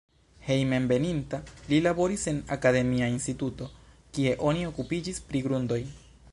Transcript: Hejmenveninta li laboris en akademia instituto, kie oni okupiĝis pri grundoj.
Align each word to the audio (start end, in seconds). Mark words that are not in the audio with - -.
Hejmenveninta 0.45 1.39
li 1.73 1.81
laboris 1.89 2.23
en 2.33 2.39
akademia 2.57 3.11
instituto, 3.17 3.69
kie 4.17 4.35
oni 4.53 4.67
okupiĝis 4.71 5.25
pri 5.29 5.47
grundoj. 5.49 5.83